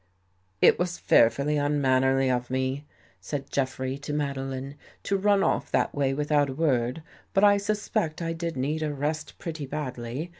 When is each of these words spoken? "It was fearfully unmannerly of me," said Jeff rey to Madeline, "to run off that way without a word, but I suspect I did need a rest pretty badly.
"It 0.63 0.79
was 0.79 0.97
fearfully 0.97 1.57
unmannerly 1.57 2.31
of 2.31 2.49
me," 2.49 2.85
said 3.19 3.51
Jeff 3.51 3.77
rey 3.79 3.97
to 3.97 4.11
Madeline, 4.13 4.73
"to 5.03 5.15
run 5.15 5.43
off 5.43 5.69
that 5.69 5.93
way 5.93 6.11
without 6.11 6.49
a 6.49 6.53
word, 6.55 7.03
but 7.35 7.43
I 7.43 7.57
suspect 7.57 8.19
I 8.19 8.33
did 8.33 8.57
need 8.57 8.81
a 8.81 8.91
rest 8.91 9.37
pretty 9.37 9.67
badly. 9.67 10.29